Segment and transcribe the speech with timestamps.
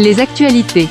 [0.00, 0.88] Les actualités.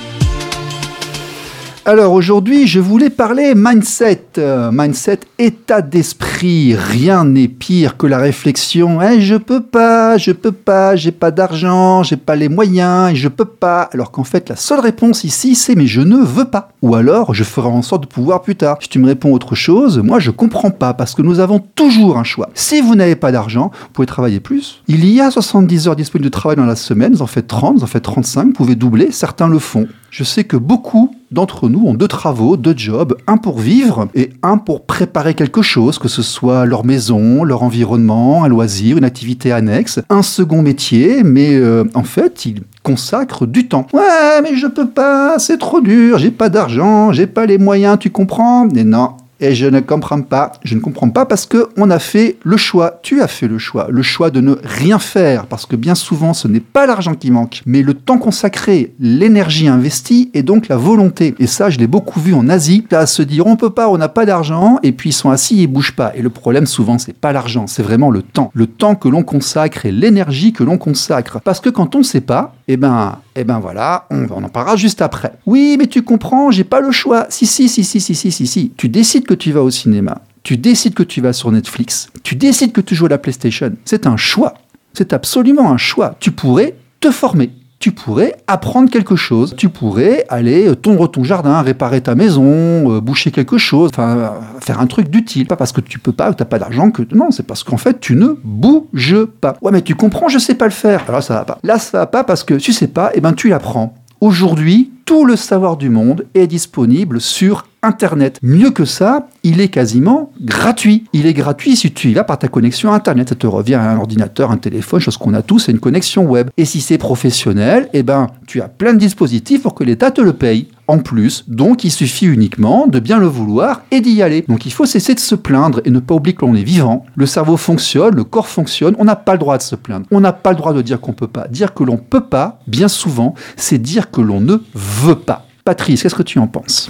[1.91, 4.21] Alors aujourd'hui, je voulais parler mindset.
[4.37, 6.75] Euh, mindset, état d'esprit.
[6.75, 9.01] Rien n'est pire que la réflexion.
[9.01, 13.15] Eh, je peux pas, je peux pas, j'ai pas d'argent, j'ai pas les moyens, et
[13.15, 13.89] je peux pas.
[13.91, 16.69] Alors qu'en fait, la seule réponse ici, c'est mais je ne veux pas.
[16.83, 18.77] Ou alors, je ferai en sorte de pouvoir plus tard.
[18.81, 22.19] Si tu me réponds autre chose, moi je comprends pas parce que nous avons toujours
[22.19, 22.51] un choix.
[22.53, 24.83] Si vous n'avez pas d'argent, vous pouvez travailler plus.
[24.87, 27.77] Il y a 70 heures disponibles de travail dans la semaine, vous en faites 30,
[27.77, 29.87] vous en faites 35, vous pouvez doubler, certains le font.
[30.11, 34.31] Je sais que beaucoup d'entre nous ont deux travaux, deux jobs, un pour vivre et
[34.41, 39.03] un pour préparer quelque chose, que ce soit leur maison, leur environnement, un loisir, une
[39.03, 43.85] activité annexe, un second métier, mais euh, en fait, ils consacrent du temps.
[43.93, 47.97] Ouais, mais je peux pas, c'est trop dur, j'ai pas d'argent, j'ai pas les moyens,
[47.99, 48.67] tu comprends?
[48.73, 50.51] Mais non, et je ne comprends pas.
[50.63, 52.99] Je ne comprends pas parce que on a fait le choix.
[53.03, 53.87] Tu as fait le choix.
[53.89, 57.31] Le choix de ne rien faire parce que bien souvent ce n'est pas l'argent qui
[57.31, 61.35] manque, mais le temps consacré, l'énergie investie et donc la volonté.
[61.39, 62.85] Et ça, je l'ai beaucoup vu en Asie.
[62.91, 65.63] à se dire on peut pas, on n'a pas d'argent et puis ils sont assis,
[65.63, 66.11] ils bougent pas.
[66.15, 68.51] Et le problème souvent c'est pas l'argent, c'est vraiment le temps.
[68.53, 71.39] Le temps que l'on consacre et l'énergie que l'on consacre.
[71.41, 74.49] Parce que quand on ne sait pas, eh ben, eh ben voilà, on, on en
[74.49, 75.33] parlera juste après.
[75.45, 77.25] Oui, mais tu comprends, j'ai pas le choix.
[77.29, 78.71] Si, si, si, si, si, si, si, si.
[78.77, 82.35] Tu décides que tu vas au cinéma, tu décides que tu vas sur Netflix, tu
[82.35, 83.73] décides que tu joues à la PlayStation.
[83.85, 84.55] C'est un choix.
[84.93, 86.15] C'est absolument un choix.
[86.19, 87.51] Tu pourrais te former.
[87.77, 89.53] Tu pourrais apprendre quelque chose.
[89.55, 94.79] Tu pourrais aller tondre ton jardin, réparer ta maison, euh, boucher quelque chose, enfin faire
[94.79, 95.45] un truc d'utile.
[95.45, 97.77] Pas parce que tu peux pas, ou t'as pas d'argent que non, c'est parce qu'en
[97.77, 99.57] fait tu ne bouges pas.
[99.61, 101.03] Ouais, mais tu comprends, je sais pas le faire.
[101.07, 101.59] Alors ça va pas.
[101.61, 103.93] Là, ça va pas parce que tu sais pas, et eh ben tu l'apprends.
[104.21, 108.37] Aujourd'hui, tout le savoir du monde est disponible sur Internet.
[108.43, 111.05] Mieux que ça, il est quasiment gratuit.
[111.13, 113.29] Il est gratuit si tu y vas par ta connexion Internet.
[113.29, 116.25] Ça te revient à un ordinateur, un téléphone, chose qu'on a tous, c'est une connexion
[116.25, 116.51] web.
[116.57, 120.21] Et si c'est professionnel, eh ben, tu as plein de dispositifs pour que l'État te
[120.21, 120.67] le paye.
[120.89, 124.43] En plus, donc il suffit uniquement de bien le vouloir et d'y aller.
[124.47, 127.05] Donc il faut cesser de se plaindre et ne pas oublier que l'on est vivant.
[127.15, 130.07] Le cerveau fonctionne, le corps fonctionne, on n'a pas le droit de se plaindre.
[130.09, 131.47] On n'a pas le droit de dire qu'on peut pas.
[131.47, 135.45] Dire que l'on peut pas, bien souvent, c'est dire que l'on ne veut pas.
[135.63, 136.89] Patrice, qu'est-ce que tu en penses?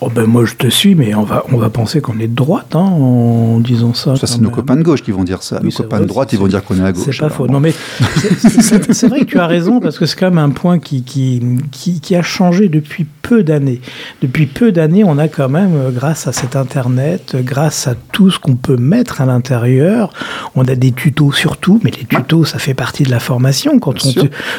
[0.00, 2.34] Oh ben moi je te suis, mais on va, on va penser qu'on est de
[2.34, 4.14] droite hein, en disant ça.
[4.14, 5.60] Ça c'est nos copains de gauche qui vont dire ça.
[5.60, 7.04] nos copains de droite ils vont dire qu'on est à gauche.
[7.10, 7.48] C'est pas faux.
[7.48, 7.72] Non mais
[8.38, 11.42] c'est vrai que tu as raison parce que c'est quand même un point qui, qui,
[11.72, 13.80] qui, qui a changé depuis peu d'années.
[14.22, 18.30] Depuis peu d'années, on a quand même, euh, grâce à cet Internet, grâce à tout
[18.30, 20.12] ce qu'on peut mettre à l'intérieur,
[20.54, 23.78] on a des tutos sur tout, mais les tutos, ça fait partie de la formation.
[23.78, 24.12] Quand, on,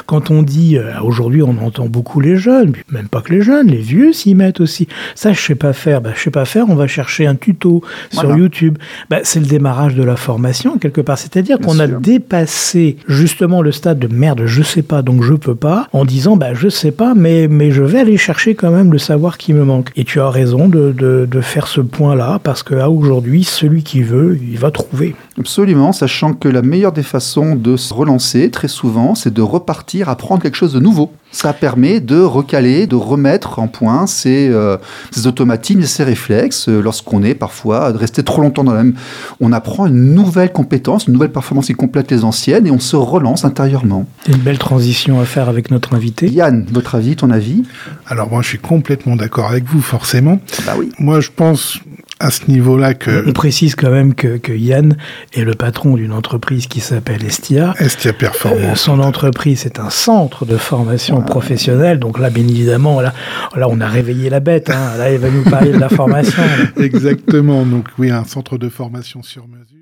[0.05, 3.67] quand on dit, euh, aujourd'hui on entend beaucoup les jeunes, même pas que les jeunes,
[3.67, 4.87] les vieux s'y mettent aussi.
[5.15, 6.01] Ça, je sais pas faire.
[6.01, 7.81] Bah, je sais pas faire, on va chercher un tuto
[8.11, 8.77] sur YouTube.
[9.09, 11.17] Bah, c'est le démarrage de la formation, quelque part.
[11.17, 15.55] C'est-à-dire qu'on a dépassé justement le stade de merde, je sais pas, donc je peux
[15.55, 18.91] pas, en disant, bah, je sais pas, mais, mais je vais aller chercher quand même
[18.91, 19.91] le savoir qui me manque.
[19.95, 24.01] Et tu as raison de, de, de faire ce point-là, parce que aujourd'hui, celui qui
[24.01, 25.15] veut, il va trouver.
[25.37, 30.09] Absolument, sachant que la meilleure des façons de se relancer, très souvent, c'est de repartir,
[30.09, 31.11] apprendre quelque chose de nouveau.
[31.31, 34.77] Ça permet de recaler, de remettre en point ces, euh,
[35.19, 36.69] ces automatismes, ces réflexes.
[36.69, 38.95] Euh, lorsqu'on est parfois de rester trop longtemps dans la même,
[39.39, 42.95] on apprend une nouvelle compétence, une nouvelle performance qui complète les anciennes et on se
[42.95, 44.07] relance intérieurement.
[44.27, 46.29] Une belle transition à faire avec notre invité.
[46.29, 47.63] Yann, votre avis, ton avis?
[48.07, 50.39] Alors moi, je suis complètement d'accord avec vous, forcément.
[50.65, 50.89] Bah oui.
[50.99, 51.79] Moi, je pense
[52.19, 53.27] à ce niveau-là que...
[53.27, 54.97] On précise quand même que, que Yann
[55.33, 57.73] est le patron d'une entreprise qui s'appelle Estia.
[57.79, 58.61] Estia Performance.
[58.63, 61.99] Euh, son entreprise est un centre de formation professionnelle.
[61.99, 63.13] Donc là, bien évidemment, là,
[63.55, 64.69] là on a réveillé la bête.
[64.69, 64.97] Hein.
[64.97, 66.43] Là, il va nous parler de la formation.
[66.77, 67.65] Exactement.
[67.65, 69.78] Donc oui, un centre de formation sur mesure.